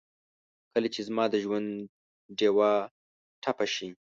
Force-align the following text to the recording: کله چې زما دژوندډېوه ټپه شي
کله 0.73 0.87
چې 0.93 1.01
زما 1.07 1.23
دژوندډېوه 1.33 2.71
ټپه 3.43 3.65
شي 3.73 3.89